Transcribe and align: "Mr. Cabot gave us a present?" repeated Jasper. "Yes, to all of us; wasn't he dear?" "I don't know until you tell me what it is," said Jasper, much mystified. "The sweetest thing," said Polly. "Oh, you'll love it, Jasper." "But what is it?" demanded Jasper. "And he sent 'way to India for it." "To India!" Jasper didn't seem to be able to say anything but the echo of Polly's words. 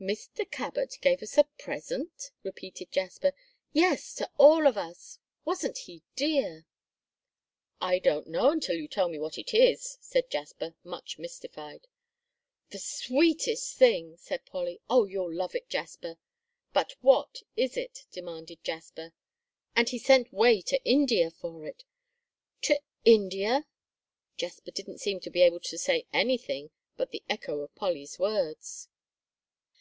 "Mr. 0.00 0.48
Cabot 0.48 0.96
gave 1.00 1.22
us 1.22 1.38
a 1.38 1.44
present?" 1.58 2.32
repeated 2.42 2.90
Jasper. 2.90 3.32
"Yes, 3.72 4.14
to 4.14 4.28
all 4.36 4.66
of 4.66 4.76
us; 4.76 5.18
wasn't 5.44 5.78
he 5.78 6.02
dear?" 6.16 6.66
"I 7.80 8.00
don't 8.00 8.26
know 8.26 8.50
until 8.50 8.76
you 8.76 8.88
tell 8.88 9.08
me 9.08 9.18
what 9.20 9.38
it 9.38 9.54
is," 9.54 9.98
said 10.00 10.28
Jasper, 10.30 10.74
much 10.82 11.18
mystified. 11.20 11.86
"The 12.70 12.78
sweetest 12.80 13.76
thing," 13.76 14.16
said 14.16 14.44
Polly. 14.46 14.80
"Oh, 14.90 15.04
you'll 15.04 15.32
love 15.32 15.54
it, 15.54 15.68
Jasper." 15.68 16.16
"But 16.72 16.94
what 17.00 17.42
is 17.56 17.76
it?" 17.76 18.06
demanded 18.10 18.62
Jasper. 18.64 19.12
"And 19.76 19.88
he 19.88 19.98
sent 19.98 20.32
'way 20.32 20.62
to 20.62 20.82
India 20.84 21.30
for 21.30 21.64
it." 21.66 21.84
"To 22.62 22.80
India!" 23.04 23.66
Jasper 24.36 24.70
didn't 24.72 24.98
seem 24.98 25.20
to 25.20 25.30
be 25.30 25.42
able 25.42 25.60
to 25.60 25.78
say 25.78 26.06
anything 26.12 26.70
but 26.96 27.10
the 27.10 27.22
echo 27.28 27.60
of 27.60 27.74
Polly's 27.76 28.18
words. 28.18 28.88